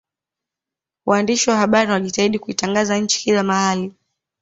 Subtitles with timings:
[1.05, 3.93] waandishi wa habari wanajitahidi kuitangaza nchi kila mahali